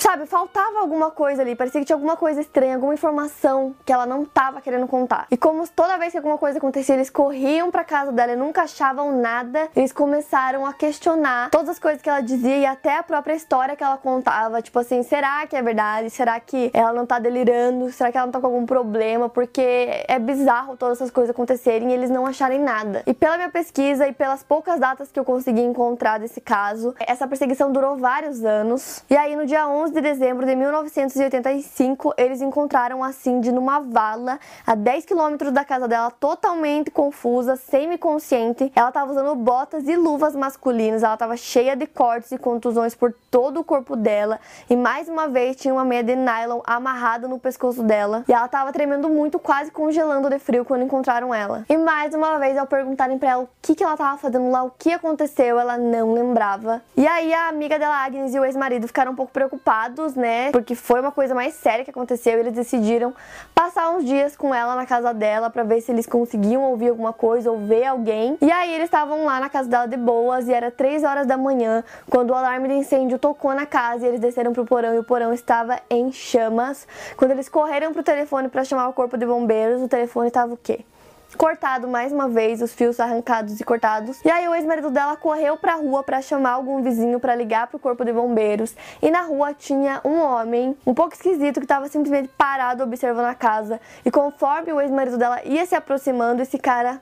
Sabe, 0.02 0.26
faltava 0.26 0.80
alguma 0.80 1.12
coisa 1.12 1.42
ali, 1.42 1.54
parecia 1.54 1.80
que 1.80 1.86
tinha 1.86 1.94
alguma 1.94 2.16
coisa 2.16 2.40
estranha, 2.40 2.74
alguma 2.74 2.92
informação 2.92 3.72
que 3.86 3.92
ela 3.92 4.04
não 4.04 4.24
tava 4.24 4.60
querendo 4.60 4.88
contar. 4.88 5.28
E 5.30 5.36
como 5.36 5.64
toda 5.68 5.96
vez 5.96 6.10
que 6.10 6.18
alguma 6.18 6.36
coisa 6.36 6.58
acontecia, 6.58 6.96
eles 6.96 7.08
corriam 7.08 7.70
pra 7.70 7.84
casa 7.84 8.10
dela 8.10 8.32
e 8.32 8.36
nunca 8.36 8.62
achavam 8.62 9.16
nada, 9.16 9.68
eles 9.76 9.92
começaram 9.92 10.66
a 10.66 10.72
questionar 10.72 11.50
todas 11.50 11.68
as 11.68 11.78
coisas 11.78 12.02
que 12.02 12.10
ela 12.10 12.20
dizia 12.20 12.56
e 12.56 12.66
até 12.66 12.98
a 12.98 13.02
própria 13.04 13.34
história 13.34 13.76
que 13.76 13.84
ela 13.84 13.96
contava. 13.96 14.60
Tipo 14.60 14.80
assim, 14.80 15.04
será 15.04 15.46
que 15.46 15.54
é 15.54 15.62
verdade? 15.62 16.10
Será 16.10 16.40
que 16.40 16.72
ela 16.74 16.92
não 16.92 17.06
tá 17.06 17.20
delirando? 17.20 17.92
Será 17.92 18.10
que 18.10 18.18
ela 18.18 18.26
não 18.26 18.32
tá 18.32 18.40
com 18.40 18.46
algum 18.46 18.66
problema? 18.66 19.28
Porque 19.28 20.04
é 20.08 20.18
bizarro 20.18 20.76
todas 20.76 20.98
essas 20.98 21.12
coisas 21.12 21.30
acontecerem 21.30 21.92
e 21.92 21.94
eles 21.94 22.10
não 22.10 22.26
acharem 22.26 22.58
nada. 22.58 23.04
E 23.06 23.14
pela 23.14 23.36
minha 23.36 23.50
pesquisa 23.50 24.08
e 24.08 24.12
pelas 24.12 24.42
poucas 24.42 24.80
datas 24.80 25.12
que 25.12 25.20
eu 25.20 25.24
consegui 25.24 25.60
encontrar 25.60 26.18
desse 26.18 26.40
caso, 26.40 26.92
essa 26.98 27.28
perseguição 27.28 27.70
durou 27.70 27.96
vários 27.96 28.44
anos. 28.44 29.04
E 29.08 29.16
aí 29.16 29.36
no 29.36 29.46
dia 29.46 29.68
11 29.68 29.91
11 29.91 29.91
de 29.92 30.00
dezembro 30.00 30.46
de 30.46 30.56
1985, 30.56 32.14
eles 32.16 32.40
encontraram 32.40 33.04
a 33.04 33.12
Cindy 33.12 33.52
numa 33.52 33.78
vala 33.80 34.40
a 34.66 34.74
10 34.74 35.04
quilômetros 35.04 35.52
da 35.52 35.64
casa 35.64 35.86
dela, 35.86 36.10
totalmente 36.10 36.90
confusa, 36.90 37.56
semi-consciente. 37.56 38.72
Ela 38.74 38.88
estava 38.88 39.10
usando 39.10 39.34
botas 39.34 39.86
e 39.86 39.94
luvas 39.94 40.34
masculinas, 40.34 41.02
ela 41.02 41.14
estava 41.14 41.36
cheia 41.36 41.76
de 41.76 41.86
cortes 41.86 42.32
e 42.32 42.38
contusões 42.38 42.94
por 42.94 43.14
todo 43.30 43.60
o 43.60 43.64
corpo 43.64 43.94
dela 43.94 44.40
e 44.68 44.74
mais 44.74 45.08
uma 45.08 45.28
vez 45.28 45.56
tinha 45.56 45.74
uma 45.74 45.84
meia 45.84 46.02
de 46.02 46.16
nylon 46.16 46.60
amarrada 46.64 47.28
no 47.28 47.38
pescoço 47.38 47.82
dela 47.82 48.24
e 48.26 48.32
ela 48.32 48.46
estava 48.46 48.72
tremendo 48.72 49.08
muito, 49.10 49.38
quase 49.38 49.70
congelando 49.70 50.30
de 50.30 50.38
frio 50.38 50.64
quando 50.64 50.84
encontraram 50.84 51.34
ela. 51.34 51.66
E 51.68 51.76
mais 51.76 52.14
uma 52.14 52.38
vez, 52.38 52.56
ao 52.56 52.66
perguntarem 52.66 53.18
para 53.18 53.30
ela 53.30 53.42
o 53.42 53.48
que, 53.60 53.74
que 53.74 53.84
ela 53.84 53.92
estava 53.92 54.16
fazendo 54.16 54.50
lá, 54.50 54.62
o 54.62 54.70
que 54.70 54.92
aconteceu, 54.92 55.58
ela 55.58 55.76
não 55.76 56.14
lembrava. 56.14 56.80
E 56.96 57.06
aí 57.06 57.34
a 57.34 57.48
amiga 57.48 57.78
dela, 57.78 57.96
Agnes, 57.96 58.34
e 58.34 58.40
o 58.40 58.44
ex-marido 58.44 58.86
ficaram 58.86 59.12
um 59.12 59.16
pouco 59.16 59.32
preocupados 59.32 59.81
né? 60.16 60.50
Porque 60.52 60.74
foi 60.74 61.00
uma 61.00 61.12
coisa 61.12 61.34
mais 61.34 61.54
séria 61.54 61.84
que 61.84 61.90
aconteceu. 61.90 62.38
Eles 62.38 62.52
decidiram 62.52 63.14
passar 63.54 63.90
uns 63.90 64.04
dias 64.04 64.36
com 64.36 64.54
ela 64.54 64.74
na 64.74 64.86
casa 64.86 65.12
dela 65.12 65.50
para 65.50 65.62
ver 65.62 65.80
se 65.80 65.92
eles 65.92 66.06
conseguiam 66.06 66.62
ouvir 66.62 66.88
alguma 66.88 67.12
coisa 67.12 67.50
ou 67.50 67.58
ver 67.58 67.84
alguém. 67.84 68.36
E 68.40 68.50
aí 68.50 68.72
eles 68.74 68.84
estavam 68.84 69.24
lá 69.24 69.40
na 69.40 69.48
casa 69.48 69.68
dela 69.68 69.86
de 69.86 69.96
boas 69.96 70.48
e 70.48 70.52
era 70.52 70.70
3 70.70 71.04
horas 71.04 71.26
da 71.26 71.36
manhã 71.36 71.84
quando 72.08 72.30
o 72.30 72.34
alarme 72.34 72.68
de 72.68 72.74
incêndio 72.74 73.18
tocou 73.18 73.54
na 73.54 73.66
casa 73.66 74.04
e 74.04 74.08
eles 74.08 74.20
desceram 74.20 74.52
pro 74.52 74.64
porão 74.64 74.94
e 74.94 74.98
o 74.98 75.04
porão 75.04 75.32
estava 75.32 75.80
em 75.90 76.12
chamas. 76.12 76.86
Quando 77.16 77.32
eles 77.32 77.48
correram 77.48 77.92
pro 77.92 78.02
telefone 78.02 78.48
para 78.48 78.64
chamar 78.64 78.88
o 78.88 78.92
corpo 78.92 79.16
de 79.16 79.26
bombeiros, 79.26 79.82
o 79.82 79.88
telefone 79.88 80.28
estava 80.28 80.52
o 80.52 80.56
quê? 80.56 80.84
Cortado 81.36 81.88
mais 81.88 82.12
uma 82.12 82.28
vez, 82.28 82.62
os 82.62 82.72
fios 82.72 83.00
arrancados 83.00 83.60
e 83.60 83.64
cortados. 83.64 84.20
E 84.24 84.30
aí 84.30 84.46
o 84.48 84.54
ex-marido 84.54 84.90
dela 84.90 85.16
correu 85.16 85.56
pra 85.56 85.74
rua 85.74 86.02
para 86.02 86.20
chamar 86.22 86.52
algum 86.52 86.82
vizinho 86.82 87.18
para 87.18 87.34
ligar 87.34 87.66
pro 87.66 87.78
corpo 87.78 88.04
de 88.04 88.12
bombeiros. 88.12 88.74
E 89.00 89.10
na 89.10 89.22
rua 89.22 89.54
tinha 89.54 90.00
um 90.04 90.20
homem, 90.20 90.76
um 90.86 90.94
pouco 90.94 91.14
esquisito, 91.14 91.60
que 91.60 91.64
estava 91.64 91.88
simplesmente 91.88 92.28
parado 92.36 92.82
observando 92.82 93.26
a 93.26 93.34
casa. 93.34 93.80
E 94.04 94.10
conforme 94.10 94.72
o 94.72 94.80
ex-marido 94.80 95.18
dela 95.18 95.42
ia 95.44 95.64
se 95.66 95.74
aproximando, 95.74 96.42
esse 96.42 96.58
cara 96.58 97.00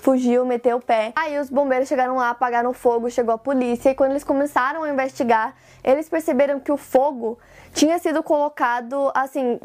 fugiu, 0.00 0.44
meteu 0.44 0.78
o 0.78 0.80
pé. 0.80 1.12
Aí 1.14 1.38
os 1.38 1.50
bombeiros 1.50 1.88
chegaram 1.88 2.16
lá, 2.16 2.30
apagaram 2.30 2.70
o 2.70 2.74
fogo, 2.74 3.10
chegou 3.10 3.34
a 3.34 3.38
polícia 3.38 3.90
e 3.90 3.94
quando 3.94 4.12
eles 4.12 4.24
começaram 4.24 4.82
a 4.82 4.90
investigar, 4.90 5.54
eles 5.84 6.08
perceberam 6.08 6.58
que 6.58 6.72
o 6.72 6.76
fogo 6.76 7.38
tinha 7.72 7.98
sido 7.98 8.22
colocado 8.22 9.10
assim 9.14 9.60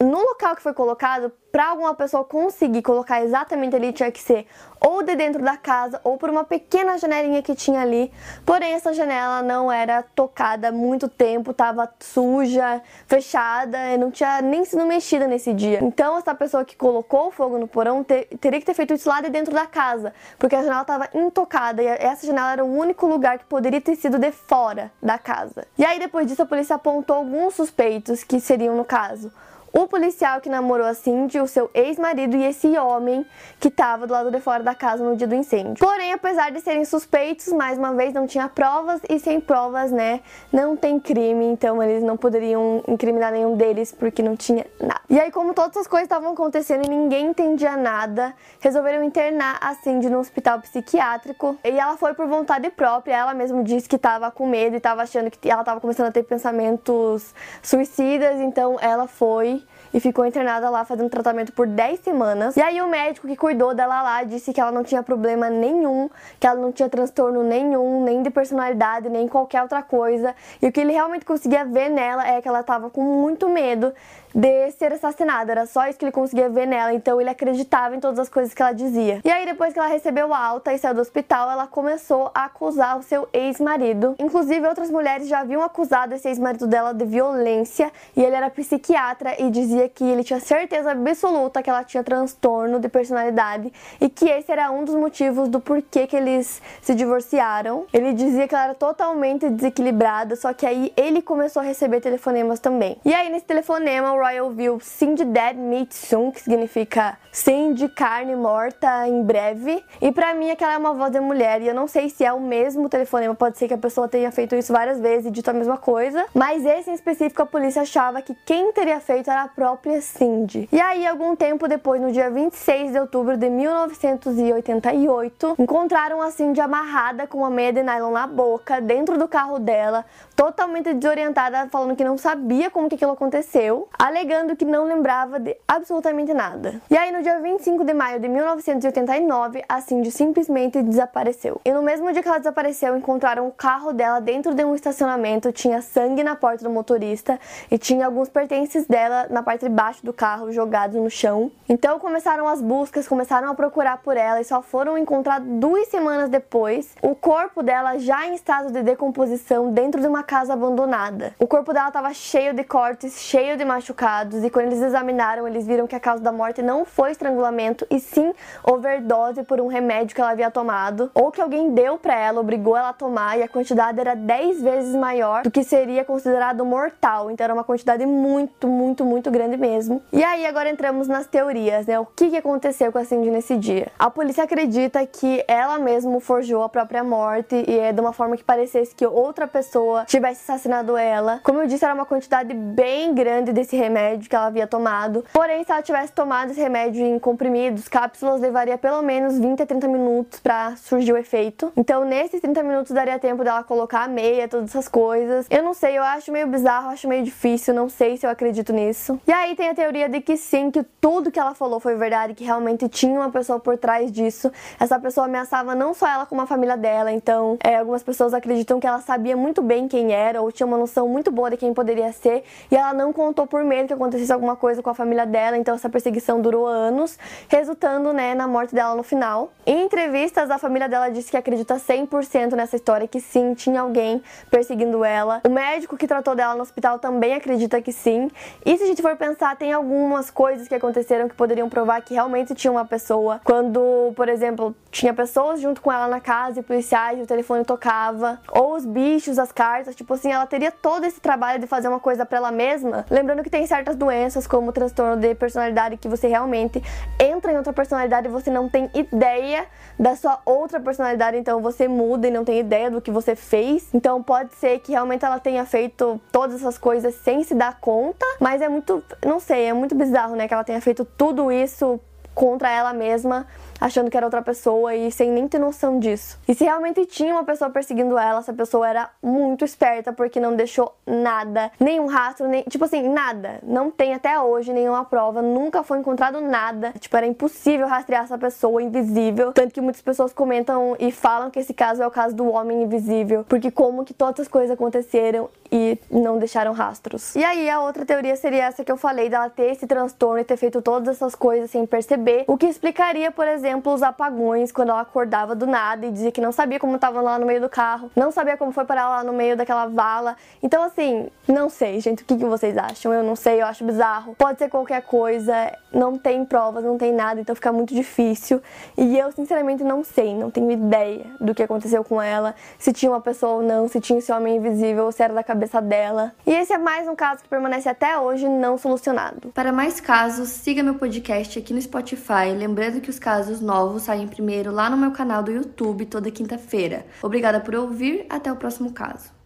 no 0.00 0.18
local 0.18 0.54
que 0.54 0.62
foi 0.62 0.72
colocado, 0.72 1.32
para 1.50 1.70
alguma 1.70 1.94
pessoa 1.94 2.24
conseguir 2.24 2.82
colocar 2.82 3.22
exatamente 3.22 3.74
ali, 3.74 3.92
tinha 3.92 4.12
que 4.12 4.20
ser 4.20 4.46
ou 4.80 5.02
de 5.02 5.16
dentro 5.16 5.42
da 5.42 5.56
casa 5.56 6.00
ou 6.04 6.16
por 6.16 6.30
uma 6.30 6.44
pequena 6.44 6.96
janelinha 6.98 7.42
que 7.42 7.54
tinha 7.54 7.80
ali. 7.80 8.12
Porém, 8.46 8.74
essa 8.74 8.92
janela 8.92 9.42
não 9.42 9.72
era 9.72 10.02
tocada 10.02 10.68
há 10.68 10.72
muito 10.72 11.08
tempo, 11.08 11.50
estava 11.50 11.92
suja, 11.98 12.80
fechada, 13.06 13.76
e 13.92 13.98
não 13.98 14.10
tinha 14.10 14.40
nem 14.40 14.64
sido 14.64 14.86
mexida 14.86 15.26
nesse 15.26 15.52
dia. 15.52 15.80
Então, 15.82 16.16
essa 16.16 16.34
pessoa 16.34 16.64
que 16.64 16.76
colocou 16.76 17.28
o 17.28 17.30
fogo 17.32 17.58
no 17.58 17.66
porão 17.66 18.04
ter, 18.04 18.26
teria 18.40 18.60
que 18.60 18.66
ter 18.66 18.74
feito 18.74 18.94
isso 18.94 19.08
lá 19.08 19.20
de 19.20 19.30
dentro 19.30 19.52
da 19.52 19.66
casa, 19.66 20.12
porque 20.38 20.54
a 20.54 20.62
janela 20.62 20.82
estava 20.82 21.08
intocada 21.12 21.82
e 21.82 21.86
essa 21.86 22.26
janela 22.26 22.52
era 22.52 22.64
o 22.64 22.72
único 22.72 23.06
lugar 23.06 23.38
que 23.38 23.46
poderia 23.46 23.80
ter 23.80 23.96
sido 23.96 24.18
de 24.18 24.30
fora 24.30 24.92
da 25.02 25.18
casa. 25.18 25.66
E 25.76 25.84
aí, 25.84 25.98
depois 25.98 26.26
disso, 26.26 26.42
a 26.42 26.46
polícia 26.46 26.76
apontou 26.76 27.16
alguns 27.16 27.54
suspeitos 27.54 28.22
que 28.22 28.38
seriam 28.38 28.76
no 28.76 28.84
caso 28.84 29.32
o 29.72 29.86
policial 29.86 30.40
que 30.40 30.48
namorou 30.48 30.86
a 30.86 30.94
Cindy, 30.94 31.40
o 31.40 31.46
seu 31.46 31.70
ex-marido 31.74 32.36
e 32.36 32.44
esse 32.44 32.66
homem 32.78 33.26
que 33.60 33.68
estava 33.68 34.06
do 34.06 34.12
lado 34.12 34.30
de 34.30 34.40
fora 34.40 34.62
da 34.62 34.74
casa 34.74 35.04
no 35.04 35.16
dia 35.16 35.26
do 35.26 35.34
incêndio. 35.34 35.76
Porém, 35.78 36.12
apesar 36.12 36.50
de 36.50 36.60
serem 36.60 36.84
suspeitos, 36.84 37.52
mais 37.52 37.78
uma 37.78 37.94
vez 37.94 38.12
não 38.12 38.26
tinha 38.26 38.48
provas 38.48 39.00
e 39.08 39.18
sem 39.18 39.40
provas, 39.40 39.90
né, 39.90 40.20
não 40.52 40.76
tem 40.76 40.98
crime, 40.98 41.44
então 41.46 41.82
eles 41.82 42.02
não 42.02 42.16
poderiam 42.16 42.82
incriminar 42.88 43.32
nenhum 43.32 43.56
deles 43.56 43.92
porque 43.92 44.22
não 44.22 44.36
tinha 44.36 44.66
nada. 44.80 45.00
E 45.10 45.18
aí, 45.18 45.30
como 45.30 45.54
todas 45.54 45.76
as 45.76 45.86
coisas 45.86 46.04
estavam 46.04 46.32
acontecendo 46.32 46.84
e 46.84 46.88
ninguém 46.88 47.26
entendia 47.26 47.76
nada, 47.76 48.34
resolveram 48.60 49.02
internar 49.02 49.58
a 49.60 49.74
Cindy 49.74 50.10
no 50.10 50.18
hospital 50.18 50.60
psiquiátrico 50.60 51.56
e 51.64 51.70
ela 51.70 51.96
foi 51.96 52.14
por 52.14 52.26
vontade 52.26 52.68
própria. 52.70 53.14
Ela 53.14 53.34
mesma 53.34 53.62
disse 53.62 53.88
que 53.88 53.96
estava 53.96 54.30
com 54.30 54.46
medo 54.46 54.74
e 54.74 54.76
estava 54.76 55.02
achando 55.02 55.30
que 55.30 55.50
ela 55.50 55.62
estava 55.62 55.80
começando 55.80 56.08
a 56.08 56.12
ter 56.12 56.22
pensamentos 56.24 57.34
suicidas, 57.62 58.40
então 58.40 58.76
ela 58.80 59.06
foi 59.06 59.57
e 59.92 60.00
ficou 60.00 60.26
internada 60.26 60.68
lá 60.68 60.84
fazendo 60.84 61.08
tratamento 61.08 61.52
por 61.52 61.66
10 61.66 62.00
semanas. 62.00 62.56
E 62.56 62.60
aí 62.60 62.80
o 62.80 62.88
médico 62.88 63.26
que 63.26 63.36
cuidou 63.36 63.74
dela 63.74 64.02
lá 64.02 64.22
disse 64.22 64.52
que 64.52 64.60
ela 64.60 64.70
não 64.72 64.84
tinha 64.84 65.02
problema 65.02 65.48
nenhum, 65.48 66.10
que 66.38 66.46
ela 66.46 66.60
não 66.60 66.72
tinha 66.72 66.88
transtorno 66.88 67.42
nenhum, 67.42 68.04
nem 68.04 68.22
de 68.22 68.30
personalidade, 68.30 69.08
nem 69.08 69.26
qualquer 69.26 69.62
outra 69.62 69.82
coisa. 69.82 70.34
E 70.60 70.66
o 70.66 70.72
que 70.72 70.80
ele 70.80 70.92
realmente 70.92 71.24
conseguia 71.24 71.64
ver 71.64 71.88
nela 71.88 72.26
é 72.26 72.40
que 72.42 72.48
ela 72.48 72.62
tava 72.62 72.90
com 72.90 73.02
muito 73.02 73.48
medo 73.48 73.92
de 74.34 74.70
ser 74.72 74.92
assassinada. 74.92 75.52
Era 75.52 75.66
só 75.66 75.86
isso 75.86 75.98
que 75.98 76.04
ele 76.04 76.12
conseguia 76.12 76.48
ver 76.48 76.66
nela, 76.66 76.92
então 76.92 77.20
ele 77.20 77.30
acreditava 77.30 77.96
em 77.96 78.00
todas 78.00 78.18
as 78.18 78.28
coisas 78.28 78.54
que 78.54 78.62
ela 78.62 78.72
dizia. 78.72 79.20
E 79.24 79.30
aí, 79.30 79.44
depois 79.46 79.72
que 79.72 79.78
ela 79.78 79.88
recebeu 79.88 80.32
alta 80.34 80.72
e 80.72 80.78
saiu 80.78 80.94
do 80.94 81.00
hospital, 81.00 81.50
ela 81.50 81.66
começou 81.66 82.30
a 82.34 82.44
acusar 82.44 82.98
o 82.98 83.02
seu 83.02 83.28
ex-marido. 83.32 84.14
Inclusive, 84.18 84.66
outras 84.66 84.90
mulheres 84.90 85.28
já 85.28 85.40
haviam 85.40 85.62
acusado 85.62 86.14
esse 86.14 86.28
ex-marido 86.28 86.66
dela 86.66 86.92
de 86.92 87.04
violência 87.04 87.92
e 88.16 88.22
ele 88.22 88.34
era 88.34 88.50
psiquiatra 88.50 89.40
e 89.40 89.50
dizia 89.50 89.88
que 89.88 90.04
ele 90.04 90.24
tinha 90.24 90.40
certeza 90.40 90.92
absoluta 90.92 91.62
que 91.62 91.70
ela 91.70 91.84
tinha 91.84 92.02
transtorno 92.02 92.78
de 92.80 92.88
personalidade 92.88 93.72
e 94.00 94.08
que 94.08 94.28
esse 94.28 94.50
era 94.50 94.70
um 94.70 94.84
dos 94.84 94.94
motivos 94.94 95.48
do 95.48 95.60
porquê 95.60 96.06
que 96.06 96.16
eles 96.16 96.60
se 96.82 96.94
divorciaram. 96.94 97.86
Ele 97.92 98.12
dizia 98.12 98.46
que 98.46 98.54
ela 98.54 98.64
era 98.64 98.74
totalmente 98.74 99.48
desequilibrada, 99.48 100.36
só 100.36 100.52
que 100.52 100.66
aí 100.66 100.92
ele 100.96 101.22
começou 101.22 101.60
a 101.60 101.64
receber 101.64 102.00
telefonemas 102.00 102.60
também. 102.60 102.98
E 103.04 103.14
aí, 103.14 103.30
nesse 103.30 103.46
telefonema, 103.46 104.17
Roy 104.18 104.40
ouviu 104.40 104.80
Cindy 104.80 105.24
Dead 105.24 105.56
Meat 105.56 105.94
Soon, 105.94 106.32
que 106.32 106.40
significa 106.40 107.16
Cindy 107.30 107.88
carne 107.88 108.34
morta 108.34 109.06
em 109.06 109.22
breve. 109.22 109.84
E 110.00 110.10
para 110.10 110.34
mim 110.34 110.50
aquela 110.50 110.72
é 110.72 110.78
uma 110.78 110.92
voz 110.92 111.12
de 111.12 111.20
mulher 111.20 111.62
e 111.62 111.68
eu 111.68 111.74
não 111.74 111.86
sei 111.86 112.08
se 112.08 112.24
é 112.24 112.32
o 112.32 112.40
mesmo 112.40 112.88
telefonema, 112.88 113.32
pode 113.32 113.58
ser 113.58 113.68
que 113.68 113.74
a 113.74 113.78
pessoa 113.78 114.08
tenha 114.08 114.32
feito 114.32 114.56
isso 114.56 114.72
várias 114.72 114.98
vezes 114.98 115.26
e 115.26 115.30
dito 115.30 115.48
a 115.48 115.52
mesma 115.52 115.76
coisa, 115.76 116.26
mas 116.34 116.66
esse 116.66 116.90
em 116.90 116.94
específico 116.94 117.42
a 117.42 117.46
polícia 117.46 117.82
achava 117.82 118.20
que 118.20 118.34
quem 118.44 118.72
teria 118.72 118.98
feito 118.98 119.30
era 119.30 119.42
a 119.42 119.48
própria 119.48 120.00
Cindy. 120.00 120.68
E 120.72 120.80
aí 120.80 121.06
algum 121.06 121.36
tempo 121.36 121.68
depois, 121.68 122.00
no 122.00 122.10
dia 122.10 122.28
26 122.28 122.90
de 122.90 122.98
outubro 122.98 123.36
de 123.36 123.48
1988, 123.48 125.54
encontraram 125.60 126.20
a 126.20 126.32
Cindy 126.32 126.60
amarrada 126.60 127.28
com 127.28 127.38
uma 127.38 127.50
meia 127.50 127.72
de 127.72 127.84
nylon 127.84 128.10
na 128.10 128.26
boca 128.26 128.80
dentro 128.80 129.16
do 129.16 129.28
carro 129.28 129.60
dela, 129.60 130.04
totalmente 130.34 130.92
desorientada, 130.92 131.68
falando 131.70 131.94
que 131.94 132.02
não 132.02 132.18
sabia 132.18 132.68
como 132.68 132.88
que 132.88 132.96
aquilo 132.96 133.12
aconteceu 133.12 133.88
alegando 134.08 134.56
que 134.56 134.64
não 134.64 134.84
lembrava 134.84 135.38
de 135.38 135.54
absolutamente 135.66 136.32
nada. 136.32 136.80
E 136.90 136.96
aí, 136.96 137.12
no 137.12 137.22
dia 137.22 137.38
25 137.40 137.84
de 137.84 137.92
maio 137.92 138.18
de 138.18 138.26
1989, 138.26 139.62
a 139.68 139.80
Cindy 139.82 140.10
simplesmente 140.10 140.82
desapareceu. 140.82 141.60
E 141.62 141.70
no 141.72 141.82
mesmo 141.82 142.10
dia 142.10 142.22
que 142.22 142.28
ela 142.28 142.38
desapareceu, 142.38 142.96
encontraram 142.96 143.46
o 143.46 143.52
carro 143.52 143.92
dela 143.92 144.18
dentro 144.18 144.54
de 144.54 144.64
um 144.64 144.74
estacionamento, 144.74 145.52
tinha 145.52 145.82
sangue 145.82 146.24
na 146.24 146.34
porta 146.34 146.64
do 146.64 146.70
motorista 146.70 147.38
e 147.70 147.76
tinha 147.76 148.06
alguns 148.06 148.30
pertences 148.30 148.86
dela 148.86 149.26
na 149.28 149.42
parte 149.42 149.66
de 149.66 149.68
baixo 149.68 150.04
do 150.04 150.12
carro 150.12 150.50
jogados 150.52 150.96
no 150.96 151.10
chão. 151.10 151.52
Então 151.68 151.98
começaram 151.98 152.48
as 152.48 152.62
buscas, 152.62 153.06
começaram 153.06 153.50
a 153.50 153.54
procurar 153.54 153.98
por 153.98 154.16
ela 154.16 154.40
e 154.40 154.44
só 154.44 154.62
foram 154.62 154.96
encontrar 154.96 155.38
duas 155.38 155.86
semanas 155.88 156.30
depois 156.30 156.94
o 157.02 157.14
corpo 157.14 157.62
dela 157.62 157.98
já 157.98 158.26
em 158.26 158.34
estado 158.34 158.72
de 158.72 158.82
decomposição 158.82 159.70
dentro 159.70 160.00
de 160.00 160.06
uma 160.06 160.22
casa 160.22 160.54
abandonada. 160.54 161.34
O 161.38 161.46
corpo 161.46 161.74
dela 161.74 161.88
estava 161.88 162.14
cheio 162.14 162.54
de 162.54 162.64
cortes, 162.64 163.20
cheio 163.20 163.56
de 163.58 163.64
machucados 163.66 163.97
e 164.44 164.50
quando 164.50 164.66
eles 164.66 164.80
examinaram, 164.80 165.48
eles 165.48 165.66
viram 165.66 165.84
que 165.84 165.96
a 165.96 165.98
causa 165.98 166.22
da 166.22 166.30
morte 166.30 166.62
não 166.62 166.84
foi 166.84 167.10
estrangulamento 167.10 167.84
e 167.90 167.98
sim 167.98 168.32
overdose 168.62 169.42
por 169.42 169.60
um 169.60 169.66
remédio 169.66 170.14
que 170.14 170.20
ela 170.20 170.30
havia 170.30 170.50
tomado 170.52 171.10
ou 171.12 171.32
que 171.32 171.40
alguém 171.40 171.74
deu 171.74 171.98
para 171.98 172.16
ela, 172.16 172.40
obrigou 172.40 172.76
ela 172.76 172.90
a 172.90 172.92
tomar 172.92 173.36
e 173.36 173.42
a 173.42 173.48
quantidade 173.48 173.98
era 173.98 174.14
10 174.14 174.62
vezes 174.62 174.94
maior 174.94 175.42
do 175.42 175.50
que 175.50 175.64
seria 175.64 176.04
considerado 176.04 176.64
mortal. 176.64 177.28
Então 177.28 177.42
era 177.42 177.52
uma 177.52 177.64
quantidade 177.64 178.06
muito, 178.06 178.68
muito, 178.68 179.04
muito 179.04 179.32
grande 179.32 179.56
mesmo. 179.56 180.00
E 180.12 180.22
aí 180.22 180.46
agora 180.46 180.70
entramos 180.70 181.08
nas 181.08 181.26
teorias, 181.26 181.86
né? 181.86 181.98
O 181.98 182.06
que, 182.06 182.30
que 182.30 182.36
aconteceu 182.36 182.92
com 182.92 182.98
a 182.98 183.04
Cindy 183.04 183.30
nesse 183.30 183.56
dia? 183.56 183.88
A 183.98 184.08
polícia 184.08 184.44
acredita 184.44 185.04
que 185.06 185.44
ela 185.48 185.76
mesma 185.76 186.20
forjou 186.20 186.62
a 186.62 186.68
própria 186.68 187.02
morte 187.02 187.64
e 187.66 187.76
é 187.76 187.92
de 187.92 188.00
uma 188.00 188.12
forma 188.12 188.36
que 188.36 188.44
parecesse 188.44 188.94
que 188.94 189.04
outra 189.04 189.48
pessoa 189.48 190.04
tivesse 190.04 190.42
assassinado 190.42 190.96
ela. 190.96 191.40
Como 191.42 191.60
eu 191.60 191.66
disse, 191.66 191.84
era 191.84 191.94
uma 191.94 192.06
quantidade 192.06 192.54
bem 192.54 193.12
grande 193.12 193.52
desse 193.52 193.74
remédio 193.74 193.87
remédio 193.88 194.28
que 194.28 194.36
ela 194.36 194.46
havia 194.46 194.66
tomado. 194.66 195.24
Porém, 195.32 195.64
se 195.64 195.72
ela 195.72 195.82
tivesse 195.82 196.12
tomado 196.12 196.50
esse 196.50 196.60
remédio 196.60 197.04
em 197.04 197.18
comprimidos, 197.18 197.88
cápsulas, 197.88 198.40
levaria 198.40 198.76
pelo 198.76 199.02
menos 199.02 199.38
20 199.38 199.62
a 199.62 199.66
30 199.66 199.88
minutos 199.88 200.40
para 200.40 200.76
surgir 200.76 201.12
o 201.12 201.16
efeito. 201.16 201.72
Então, 201.76 202.04
nesses 202.04 202.40
30 202.40 202.62
minutos 202.62 202.92
daria 202.92 203.18
tempo 203.18 203.42
dela 203.42 203.64
colocar 203.64 204.04
a 204.04 204.08
meia, 204.08 204.46
todas 204.46 204.70
essas 204.70 204.88
coisas. 204.88 205.46
Eu 205.50 205.62
não 205.62 205.74
sei, 205.74 205.96
eu 205.98 206.02
acho 206.02 206.30
meio 206.30 206.46
bizarro, 206.46 206.90
acho 206.90 207.08
meio 207.08 207.24
difícil, 207.24 207.74
não 207.74 207.88
sei 207.88 208.16
se 208.16 208.26
eu 208.26 208.30
acredito 208.30 208.72
nisso. 208.72 209.18
E 209.26 209.32
aí 209.32 209.56
tem 209.56 209.68
a 209.68 209.74
teoria 209.74 210.08
de 210.08 210.20
que 210.20 210.36
sim, 210.36 210.70
que 210.70 210.82
tudo 211.00 211.30
que 211.30 211.38
ela 211.38 211.54
falou 211.54 211.80
foi 211.80 211.96
verdade, 211.96 212.34
que 212.34 212.44
realmente 212.44 212.88
tinha 212.88 213.18
uma 213.18 213.30
pessoa 213.30 213.58
por 213.58 213.76
trás 213.78 214.12
disso. 214.12 214.52
Essa 214.78 214.98
pessoa 214.98 215.26
ameaçava 215.26 215.74
não 215.74 215.94
só 215.94 216.06
ela 216.06 216.26
como 216.26 216.42
a 216.42 216.46
família 216.46 216.76
dela, 216.76 217.10
então 217.10 217.56
é, 217.64 217.76
algumas 217.76 218.02
pessoas 218.02 218.34
acreditam 218.34 218.78
que 218.78 218.86
ela 218.86 219.00
sabia 219.00 219.36
muito 219.36 219.62
bem 219.62 219.88
quem 219.88 220.12
era 220.12 220.40
ou 220.42 220.52
tinha 220.52 220.66
uma 220.66 220.76
noção 220.76 221.08
muito 221.08 221.30
boa 221.30 221.50
de 221.50 221.56
quem 221.56 221.72
poderia 221.72 222.12
ser 222.12 222.44
e 222.70 222.76
ela 222.76 222.92
não 222.92 223.12
contou 223.12 223.46
por 223.46 223.64
medo 223.64 223.77
que 223.86 223.92
acontecesse 223.94 224.32
alguma 224.32 224.56
coisa 224.56 224.82
com 224.82 224.90
a 224.90 224.94
família 224.94 225.24
dela, 225.24 225.56
então 225.56 225.74
essa 225.74 225.88
perseguição 225.88 226.40
durou 226.40 226.66
anos, 226.66 227.18
resultando, 227.48 228.12
né, 228.12 228.34
na 228.34 228.48
morte 228.48 228.74
dela 228.74 228.94
no 228.94 229.02
final. 229.02 229.52
Em 229.66 229.84
entrevistas, 229.84 230.50
a 230.50 230.58
família 230.58 230.88
dela 230.88 231.08
disse 231.08 231.30
que 231.30 231.36
acredita 231.36 231.76
100% 231.76 232.52
nessa 232.54 232.76
história, 232.76 233.06
que 233.06 233.20
sim, 233.20 233.54
tinha 233.54 233.80
alguém 233.80 234.22
perseguindo 234.50 235.04
ela. 235.04 235.40
O 235.46 235.50
médico 235.50 235.96
que 235.96 236.06
tratou 236.06 236.34
dela 236.34 236.54
no 236.54 236.62
hospital 236.62 236.98
também 236.98 237.34
acredita 237.34 237.80
que 237.80 237.92
sim. 237.92 238.30
E 238.64 238.76
se 238.76 238.84
a 238.84 238.86
gente 238.86 239.02
for 239.02 239.16
pensar, 239.16 239.56
tem 239.56 239.72
algumas 239.72 240.30
coisas 240.30 240.66
que 240.66 240.74
aconteceram 240.74 241.28
que 241.28 241.34
poderiam 241.34 241.68
provar 241.68 242.00
que 242.02 242.14
realmente 242.14 242.54
tinha 242.54 242.70
uma 242.70 242.84
pessoa. 242.84 243.40
Quando, 243.44 244.12
por 244.16 244.28
exemplo, 244.28 244.74
tinha 244.90 245.12
pessoas 245.12 245.60
junto 245.60 245.80
com 245.80 245.92
ela 245.92 246.08
na 246.08 246.20
casa 246.20 246.60
e 246.60 246.62
policiais 246.62 247.18
e 247.18 247.22
o 247.22 247.26
telefone 247.26 247.64
tocava, 247.64 248.40
ou 248.50 248.74
os 248.74 248.84
bichos, 248.84 249.38
as 249.38 249.52
cartas, 249.52 249.94
tipo 249.94 250.14
assim, 250.14 250.32
ela 250.32 250.46
teria 250.46 250.70
todo 250.70 251.04
esse 251.04 251.20
trabalho 251.20 251.58
de 251.60 251.66
fazer 251.66 251.88
uma 251.88 252.00
coisa 252.00 252.24
para 252.24 252.38
ela 252.38 252.50
mesma. 252.50 253.04
Lembrando 253.10 253.42
que 253.42 253.50
tem 253.50 253.66
certas 253.68 253.94
doenças 253.94 254.46
como 254.46 254.70
o 254.70 254.72
transtorno 254.72 255.16
de 255.16 255.34
personalidade 255.34 255.96
que 255.96 256.08
você 256.08 256.26
realmente 256.26 256.82
entra 257.20 257.52
em 257.52 257.56
outra 257.56 257.72
personalidade 257.72 258.26
e 258.26 258.30
você 258.30 258.50
não 258.50 258.68
tem 258.68 258.90
ideia 258.94 259.66
da 259.98 260.16
sua 260.16 260.40
outra 260.44 260.80
personalidade, 260.80 261.36
então 261.36 261.60
você 261.60 261.86
muda 261.86 262.26
e 262.26 262.30
não 262.30 262.44
tem 262.44 262.58
ideia 262.58 262.90
do 262.90 263.00
que 263.00 263.10
você 263.10 263.36
fez. 263.36 263.88
Então 263.92 264.22
pode 264.22 264.54
ser 264.54 264.78
que 264.80 264.92
realmente 264.92 265.24
ela 265.24 265.38
tenha 265.38 265.64
feito 265.64 266.20
todas 266.32 266.56
essas 266.56 266.78
coisas 266.78 267.14
sem 267.16 267.44
se 267.44 267.54
dar 267.54 267.78
conta, 267.80 268.24
mas 268.40 268.62
é 268.62 268.68
muito, 268.68 269.02
não 269.24 269.38
sei, 269.38 269.66
é 269.66 269.72
muito 269.72 269.94
bizarro, 269.94 270.34
né, 270.34 270.48
que 270.48 270.54
ela 270.54 270.64
tenha 270.64 270.80
feito 270.80 271.04
tudo 271.04 271.52
isso 271.52 272.00
contra 272.34 272.70
ela 272.70 272.92
mesma 272.92 273.46
achando 273.80 274.10
que 274.10 274.16
era 274.16 274.26
outra 274.26 274.42
pessoa 274.42 274.94
e 274.94 275.10
sem 275.10 275.30
nem 275.30 275.48
ter 275.48 275.58
noção 275.58 275.98
disso. 275.98 276.38
E 276.46 276.54
se 276.54 276.64
realmente 276.64 277.04
tinha 277.06 277.32
uma 277.32 277.44
pessoa 277.44 277.70
perseguindo 277.70 278.18
ela, 278.18 278.40
essa 278.40 278.52
pessoa 278.52 278.88
era 278.88 279.10
muito 279.22 279.64
esperta 279.64 280.12
porque 280.12 280.40
não 280.40 280.54
deixou 280.54 280.94
nada, 281.06 281.70
nenhum 281.78 282.06
rastro, 282.06 282.48
nem, 282.48 282.62
tipo 282.64 282.84
assim, 282.84 283.08
nada. 283.08 283.58
Não 283.62 283.90
tem 283.90 284.14
até 284.14 284.40
hoje 284.40 284.72
nenhuma 284.72 285.04
prova, 285.04 285.42
nunca 285.42 285.82
foi 285.82 285.98
encontrado 285.98 286.40
nada. 286.40 286.92
Tipo, 286.98 287.16
era 287.16 287.26
impossível 287.26 287.86
rastrear 287.86 288.24
essa 288.24 288.38
pessoa 288.38 288.82
invisível. 288.82 289.52
Tanto 289.52 289.72
que 289.72 289.80
muitas 289.80 290.02
pessoas 290.02 290.32
comentam 290.32 290.96
e 290.98 291.10
falam 291.10 291.50
que 291.50 291.58
esse 291.58 291.74
caso 291.74 292.02
é 292.02 292.06
o 292.06 292.10
caso 292.10 292.34
do 292.34 292.48
homem 292.50 292.82
invisível, 292.82 293.44
porque 293.48 293.70
como 293.70 294.04
que 294.04 294.14
todas 294.14 294.40
as 294.40 294.48
coisas 294.48 294.70
aconteceram 294.70 295.48
e 295.70 295.98
não 296.10 296.38
deixaram 296.38 296.72
rastros. 296.72 297.34
E 297.36 297.44
aí 297.44 297.68
a 297.68 297.80
outra 297.80 298.04
teoria 298.04 298.36
seria 298.36 298.64
essa 298.64 298.84
que 298.84 298.90
eu 298.90 298.96
falei 298.96 299.28
dela 299.28 299.50
ter 299.50 299.72
esse 299.72 299.86
transtorno 299.86 300.38
e 300.38 300.44
ter 300.44 300.56
feito 300.56 300.80
todas 300.80 301.16
essas 301.16 301.34
coisas 301.34 301.70
sem 301.70 301.86
perceber, 301.86 302.44
o 302.46 302.56
que 302.56 302.66
explicaria, 302.66 303.30
por 303.30 303.46
exemplo, 303.46 303.92
os 303.92 304.02
apagões 304.02 304.72
quando 304.72 304.90
ela 304.90 305.00
acordava 305.00 305.54
do 305.54 305.66
nada 305.66 306.06
e 306.06 306.10
dizia 306.10 306.32
que 306.32 306.40
não 306.40 306.52
sabia 306.52 306.78
como 306.78 306.94
estava 306.94 307.20
lá 307.20 307.38
no 307.38 307.46
meio 307.46 307.60
do 307.60 307.68
carro, 307.68 308.10
não 308.16 308.30
sabia 308.30 308.56
como 308.56 308.72
foi 308.72 308.84
parar 308.84 309.08
lá 309.08 309.24
no 309.24 309.32
meio 309.32 309.56
daquela 309.56 309.86
vala. 309.86 310.36
Então 310.62 310.82
assim, 310.82 311.28
não 311.46 311.68
sei, 311.68 312.00
gente, 312.00 312.22
o 312.22 312.26
que, 312.26 312.36
que 312.36 312.44
vocês 312.44 312.76
acham? 312.76 313.12
Eu 313.12 313.22
não 313.22 313.36
sei, 313.36 313.60
eu 313.60 313.66
acho 313.66 313.84
bizarro. 313.84 314.34
Pode 314.36 314.58
ser 314.58 314.68
qualquer 314.68 315.02
coisa, 315.02 315.72
não 315.92 316.16
tem 316.16 316.44
provas, 316.44 316.84
não 316.84 316.96
tem 316.96 317.12
nada, 317.12 317.40
então 317.40 317.54
fica 317.54 317.72
muito 317.72 317.94
difícil. 317.94 318.62
E 318.96 319.18
eu 319.18 319.30
sinceramente 319.32 319.84
não 319.84 320.02
sei, 320.02 320.34
não 320.34 320.50
tenho 320.50 320.70
ideia 320.70 321.26
do 321.40 321.54
que 321.54 321.62
aconteceu 321.62 322.02
com 322.02 322.20
ela, 322.20 322.54
se 322.78 322.92
tinha 322.92 323.10
uma 323.10 323.20
pessoa 323.20 323.56
ou 323.56 323.62
não, 323.62 323.88
se 323.88 324.00
tinha 324.00 324.18
esse 324.18 324.32
homem 324.32 324.56
invisível 324.56 325.10
se 325.12 325.22
era 325.22 325.34
da 325.34 325.42
cabeça 325.42 325.57
cabeça 325.58 325.82
dela. 325.82 326.32
E 326.46 326.52
esse 326.52 326.72
é 326.72 326.78
mais 326.78 327.08
um 327.08 327.16
caso 327.16 327.42
que 327.42 327.48
permanece 327.48 327.88
até 327.88 328.18
hoje 328.18 328.48
não 328.48 328.78
solucionado. 328.78 329.50
Para 329.52 329.72
mais 329.72 330.00
casos, 330.00 330.48
siga 330.48 330.82
meu 330.82 330.94
podcast 330.94 331.58
aqui 331.58 331.74
no 331.74 331.82
Spotify. 331.82 332.52
Lembrando 332.56 333.00
que 333.00 333.10
os 333.10 333.18
casos 333.18 333.60
novos 333.60 334.02
saem 334.02 334.28
primeiro 334.28 334.70
lá 334.70 334.88
no 334.88 334.96
meu 334.96 335.10
canal 335.10 335.42
do 335.42 335.50
YouTube 335.50 336.06
toda 336.06 336.30
quinta-feira. 336.30 337.04
Obrigada 337.22 337.60
por 337.60 337.74
ouvir, 337.74 338.24
até 338.30 338.52
o 338.52 338.56
próximo 338.56 338.92
caso. 338.92 339.37